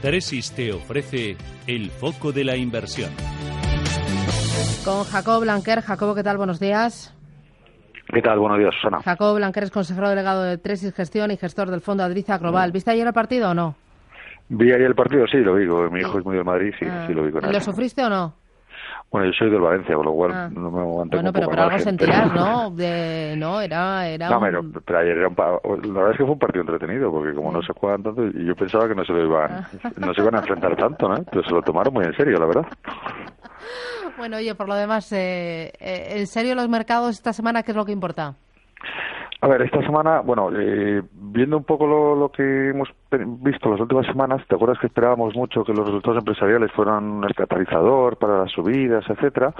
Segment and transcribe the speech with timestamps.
[0.00, 1.36] Tresis te ofrece
[1.66, 3.10] el foco de la inversión.
[4.82, 5.82] Con Jacob Blanquer.
[5.82, 6.38] Jacobo, ¿qué tal?
[6.38, 7.14] Buenos días.
[8.12, 8.38] ¿Qué tal?
[8.38, 9.02] Buenos días, Susana.
[9.02, 12.72] Jacob Blanquer es consejero delegado de Tresis Gestión y gestor del Fondo Adriza Global.
[12.72, 13.76] ¿Viste ayer el partido o no?
[14.48, 15.66] Vi ayer el partido, sí, lo vi.
[15.92, 17.52] Mi hijo es muy de Madrid, sí, sí lo vi con él.
[17.52, 18.39] ¿Lo sufriste o no?
[19.10, 20.48] Bueno, yo soy del Valencia, con lo cual Ah.
[20.52, 22.70] no me aguanté Bueno, pero, pero al algo sentirás, ¿no?
[22.70, 24.06] De, no, era...
[24.06, 26.38] era No, un- pero, pero ayer era un pa- la verdad es que fue un
[26.38, 29.24] partido entretenido, porque como no se juegan tanto, y yo pensaba que no se lo
[29.26, 31.24] iban, no se iban a enfrentar tanto, ¿no?
[31.24, 32.66] Pero se lo tomaron muy en serio, la verdad.
[34.16, 37.76] Bueno, oye, por lo demás, eh, eh, ¿en serio los mercados esta semana qué es
[37.76, 38.34] lo que importa?
[39.42, 43.80] A ver, esta semana, bueno, eh, viendo un poco lo, lo que hemos visto las
[43.80, 48.40] últimas semanas, ¿te acuerdas que esperábamos mucho que los resultados empresariales fueran el catalizador para
[48.40, 49.54] las subidas, etcétera?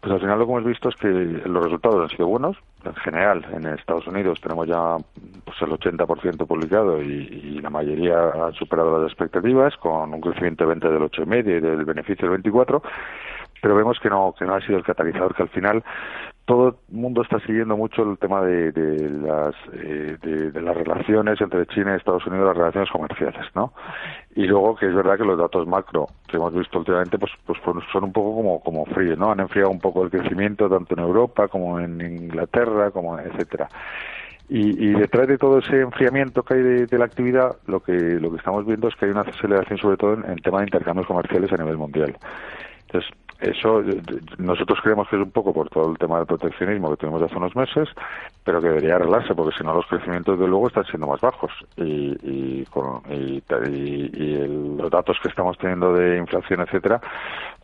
[0.00, 2.56] Pues al final lo que hemos visto es que los resultados han sido buenos.
[2.84, 4.96] En general, en Estados Unidos tenemos ya
[5.44, 10.64] pues, el 80% publicado y, y la mayoría han superado las expectativas, con un crecimiento
[10.64, 12.82] de venta del 8,5 y del beneficio del 24
[13.62, 15.84] pero vemos que no que no ha sido el catalizador que al final
[16.50, 21.40] todo el mundo está siguiendo mucho el tema de, de las eh, de, las relaciones
[21.40, 23.72] entre China y Estados Unidos las relaciones comerciales no
[24.34, 27.56] y luego que es verdad que los datos macro que hemos visto últimamente pues pues
[27.60, 30.94] fueron- son un poco como como fríos no han enfriado un poco el crecimiento tanto
[30.94, 33.68] en Europa como en Inglaterra como etcétera.
[34.52, 38.32] Y, detrás de todo ese enfriamiento que hay de, de la actividad, lo que lo
[38.32, 41.06] que estamos viendo es que hay una aceleración sobre todo en, en tema de intercambios
[41.06, 42.16] comerciales a nivel mundial.
[42.90, 43.08] Entonces,
[43.40, 43.82] eso
[44.38, 47.36] nosotros creemos que es un poco por todo el tema del proteccionismo que tuvimos hace
[47.36, 47.88] unos meses,
[48.44, 51.50] pero que debería arreglarse porque si no los crecimientos de luego están siendo más bajos
[51.76, 57.00] y, y, con- y, y- y el- los datos que estamos teniendo de inflación, etcétera,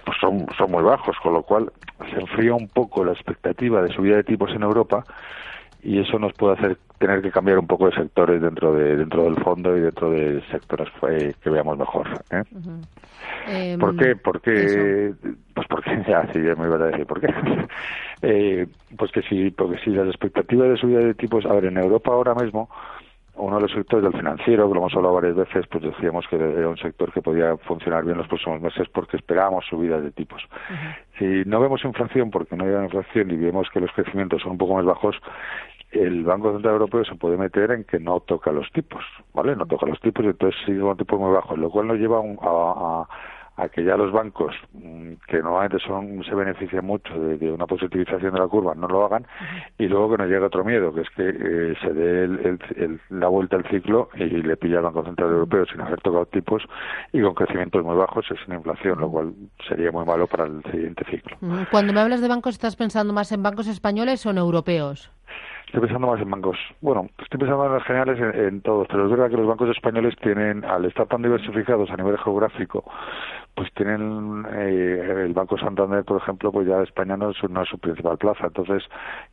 [0.04, 1.70] pues son, son muy bajos, con lo cual
[2.10, 5.04] se enfría un poco la expectativa de subida de tipos en Europa
[5.82, 9.24] y eso nos puede hacer tener que cambiar un poco de sectores dentro de dentro
[9.24, 12.06] del fondo y dentro de sectores eh, que veamos mejor.
[12.30, 12.42] ¿eh?
[13.48, 14.16] Em, ¿Por qué?
[14.16, 15.55] Porque, eso.
[15.68, 17.28] Pues porque ya, sí, me iba a decir por qué.
[18.22, 18.66] eh,
[18.96, 22.12] pues que sí, porque si las expectativas de subida de tipos, a ver, en Europa
[22.12, 22.68] ahora mismo,
[23.34, 26.36] uno de los sectores del financiero, que lo hemos hablado varias veces, pues decíamos que
[26.36, 30.42] era un sector que podía funcionar bien los próximos meses porque esperábamos subidas de tipos.
[31.18, 34.58] Si no vemos inflación, porque no hay inflación y vemos que los crecimientos son un
[34.58, 35.16] poco más bajos,
[35.92, 39.54] el Banco Central Europeo se puede meter en que no toca los tipos, ¿vale?
[39.54, 42.18] No toca los tipos y entonces sigue con tipos muy bajos, lo cual nos lleva
[42.18, 42.22] a,
[43.02, 43.08] a-
[43.56, 47.66] a- que ya los bancos, mm, que normalmente son se benefician mucho de, de una
[47.66, 49.26] positivización de la curva, no lo hagan,
[49.78, 52.60] y luego que nos llega otro miedo, que es que eh, se dé el- el-
[52.82, 56.26] el- la vuelta al ciclo y le pilla al Banco Central Europeo sin haber tocado
[56.26, 56.62] tipos
[57.12, 59.32] y con crecimientos muy bajos y sin inflación, lo cual
[59.68, 61.36] sería muy malo para el siguiente ciclo.
[61.70, 65.10] Cuando me hablas de bancos, ¿estás pensando más en bancos españoles o en europeos?
[65.66, 66.56] Estoy pensando más en bancos.
[66.80, 69.68] Bueno, estoy pensando en las generales en, en todos, pero es verdad que los bancos
[69.70, 72.84] españoles tienen, al estar tan diversificados a nivel geográfico,
[73.56, 77.62] pues tienen eh, el Banco Santander, por ejemplo, pues ya España no es, su- no
[77.62, 78.84] es su principal plaza, entonces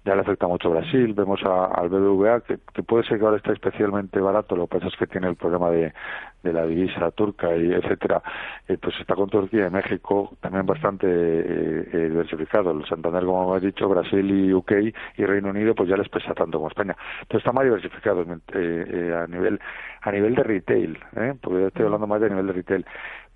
[0.06, 1.14] ya le afecta mucho a Brasil.
[1.14, 4.78] Vemos a- al BBVA, que, que puede ser que ahora está especialmente barato, lo que
[4.78, 5.94] pasa es que tiene el problema de,
[6.42, 8.24] de la divisa turca y etcétera.
[8.70, 12.72] Eh, pues está con Turquía y México también bastante eh, eh, diversificado.
[12.72, 14.72] El Santander, como hemos dicho, Brasil y UK
[15.18, 16.96] y Reino Unido, pues ya les pesa tanto como España.
[17.24, 19.60] Entonces está más diversificado eh, eh, a nivel
[20.06, 21.34] a nivel de retail, ¿eh?
[21.42, 22.86] porque yo estoy hablando más de nivel de retail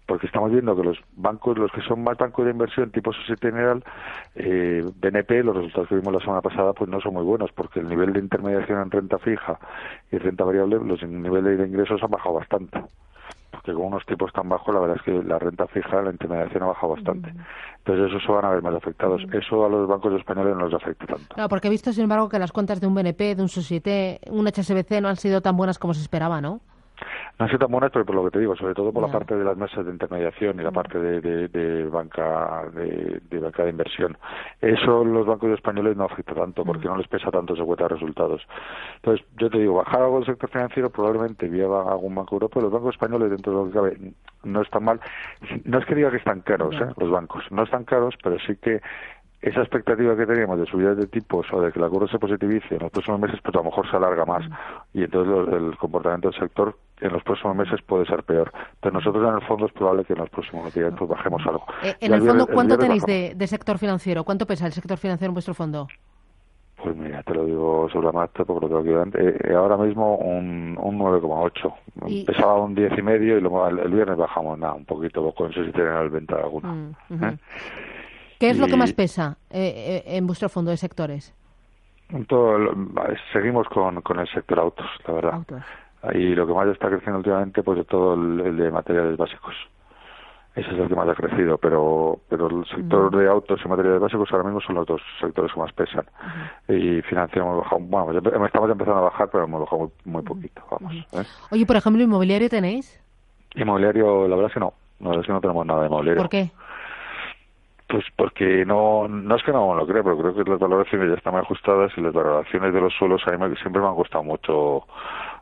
[0.08, 3.52] porque estamos viendo que los bancos, los que son más bancos de inversión tipo Societe
[3.52, 3.84] General,
[4.36, 7.82] eh, BNP, los resultados que vimos la semana pasada, pues no son muy buenos, porque
[7.82, 9.60] el nivel de intermediación en renta fija
[10.12, 12.82] y renta variable, los niveles de ingresos han bajado bastante.
[13.52, 16.64] Porque con unos tipos tan bajos, la verdad es que la renta fija, la intermediación
[16.64, 17.34] ha bajado bastante.
[17.80, 19.22] Entonces, eso se van a ver más afectados.
[19.32, 21.36] Eso a los bancos españoles no les afecta tanto.
[21.36, 24.20] No, porque he visto, sin embargo, que las cuentas de un BNP, de un Societe,
[24.30, 26.62] un HSBC no han sido tan buenas como se esperaba, ¿no?
[27.40, 29.12] No han sido tan buenas, pero por lo que te digo, sobre todo por la
[29.12, 33.40] parte de las mesas de intermediación y la parte de, de, de banca de, de
[33.40, 34.18] banca de inversión.
[34.60, 37.90] Eso los bancos españoles no afecta tanto porque no les pesa tanto esa cuenta de
[37.90, 38.42] resultados.
[38.96, 42.64] Entonces, yo te digo, bajar algo del sector financiero probablemente vía algún banco europeo.
[42.64, 44.14] Los bancos españoles, dentro de lo que cabe,
[44.44, 45.00] no están mal.
[45.64, 46.88] No es que diga que están caros, ¿eh?
[46.98, 47.44] los bancos.
[47.52, 48.82] No están caros, pero sí que
[49.42, 52.74] esa expectativa que teníamos de subidas de tipos o de que la curva se positivice
[52.76, 54.44] en los próximos meses, pues a lo mejor se alarga más.
[54.94, 58.52] Y entonces el comportamiento del sector en los próximos meses puede ser peor.
[58.82, 61.66] Pero nosotros en el fondo es probable que en los próximos días pues, bajemos algo.
[61.84, 64.24] Eh, en el fondo, ¿cuánto tenéis de, sector financiero?
[64.24, 65.88] ¿Cuánto pesa el sector financiero en vuestro fondo?
[66.84, 70.16] Pues mira, te lo digo sobre la marcha porque lo tengo aquí eh, ahora mismo
[70.18, 72.26] un, un 9,8.
[72.26, 75.72] Pesaba un 10,5 y luego el, viernes bajamos nada, un poquito, poco, no sé si
[75.72, 76.74] tienen el venta alguna.
[76.74, 77.38] Mm, ¿eh?
[78.40, 81.34] ¿Qué es lo que más pesa en vuestro fondo de sectores?
[82.28, 82.58] Todo,
[83.34, 85.42] seguimos con, con el sector autos, la verdad.
[86.14, 89.56] Y lo que más está creciendo últimamente, pues de todo el, de materiales básicos.
[90.56, 94.02] Ese es el que más ha crecido, pero pero el sector de autos y materiales
[94.02, 96.06] básicos ahora mismo son los dos sectores que más pesan.
[96.68, 100.96] Y financiación hemos bajado, bueno, estamos empezando a bajar, pero hemos bajado muy, poquito, vamos.
[100.96, 101.24] ¿eh?
[101.52, 103.00] Oye, por ejemplo, ¿inmobiliario tenéis?
[103.54, 104.74] Inmobiliario, la verdad es que no.
[105.00, 106.24] La verdad es que no tenemos nada de inmobiliario.
[106.24, 106.50] ¿Por qué?
[107.88, 111.16] Pues porque no, no es que no lo creo, pero creo que las valoraciones ya
[111.16, 114.24] están muy ajustadas y las valoraciones de los suelos a mí siempre me han costado
[114.24, 114.86] mucho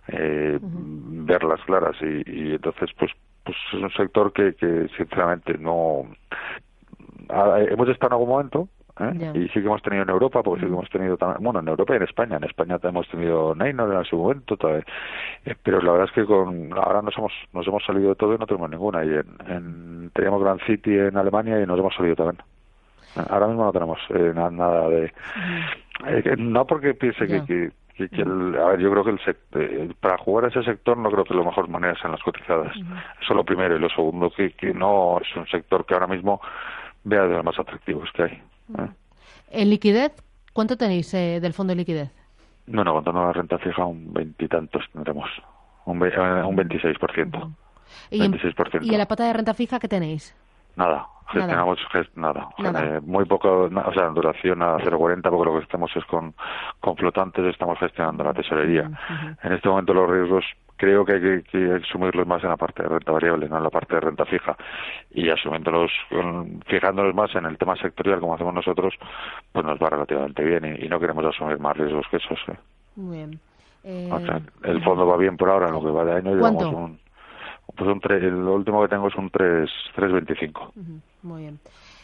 [0.07, 1.95] eh, verlas claras.
[2.01, 3.11] Y, entonces pues
[3.43, 6.07] pues es un sector que, que sinceramente no
[7.29, 8.67] hemos estado en algún momento
[8.99, 9.31] ¿eh?
[9.33, 11.67] y sí que hemos tenido en Europa porque sí que hemos tenido también bueno en
[11.67, 12.37] Europa y en España.
[12.37, 14.85] En España hemos tenido Neynor en su momento todavía,
[15.45, 18.35] eh, pero la verdad es que con ahora nos hemos nos hemos salido de todo
[18.35, 19.03] y no tenemos ninguna.
[19.03, 19.09] Y
[19.47, 22.37] en, teníamos Grand City en Alemania y nos hemos salido también.
[23.29, 25.11] Ahora mismo no tenemos eh, nada de
[26.37, 29.19] no porque piense que a ver, yo creo que el
[29.53, 32.75] eh, para jugar a ese sector no creo que lo mejor manera sean las cotizadas.
[32.75, 33.75] Eso es lo primero.
[33.75, 36.42] Y lo segundo, que, que no es un sector que ahora mismo
[37.06, 38.31] vea de los más atractivos que hay.
[38.80, 38.89] ¿eh?
[39.51, 40.12] ¿En liquidez?
[40.51, 42.12] ¿Cuánto tenéis eh, del fondo de liquidez?
[42.68, 45.30] Bueno, contando la renta fija, un veintitantos tendremos.
[45.86, 47.56] Un, un 26%.
[48.09, 48.80] ¿Y, 26%.
[48.81, 50.36] ¿Y en la pata de renta fija qué tenéis?
[50.75, 51.80] Nada, gestionamos
[52.16, 53.01] nada, nada.
[53.01, 56.33] muy poco, o sea, en duración a 0,40 porque lo que estamos es con,
[56.80, 58.89] con flotantes, estamos gestionando la tesorería.
[59.44, 60.45] En este momento los riesgos
[60.77, 63.69] creo que hay que, asumirlos más en la parte de renta variable, no en la
[63.69, 64.56] parte de renta fija.
[65.12, 65.92] Y asumiéndolos,
[66.68, 68.94] fijándolos más en el tema sectorial como hacemos nosotros,
[69.51, 72.39] pues nos va relativamente bien y, no queremos asumir más riesgos que esos.
[72.50, 72.57] ¿eh?
[72.95, 73.39] Muy bien.
[74.63, 77.04] el fondo va bien por ahora, en lo que va de año llevamos un
[77.75, 80.71] pues un el último que tengo es un 3, 3.25.
[81.23, 81.59] Muy bien.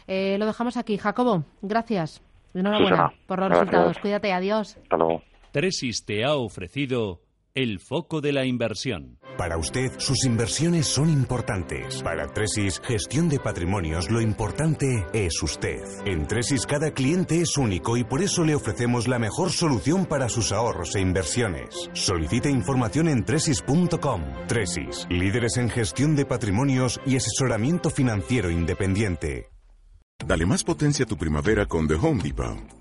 [0.08, 0.98] Eh, lo dejamos aquí.
[0.98, 2.22] Jacobo, gracias.
[2.54, 3.98] Enhorabuena por los resultados.
[4.00, 4.78] Cuídate, adiós.
[4.82, 5.22] Hasta luego.
[5.52, 7.20] Tresis te ha ofrecido
[7.54, 9.18] el foco de la inversión.
[9.38, 12.02] Para usted, sus inversiones son importantes.
[12.04, 15.82] Para Tresis, gestión de patrimonios, lo importante es usted.
[16.06, 20.30] En Tresis, cada cliente es único y por eso le ofrecemos la mejor solución para
[20.30, 21.90] sus ahorros e inversiones.
[21.94, 24.22] Solicite información en tresis.com.
[24.48, 29.50] Tresis, líderes en gestión de patrimonios y asesoramiento financiero independiente.
[30.26, 32.81] Dale más potencia a tu primavera con The Home Depot.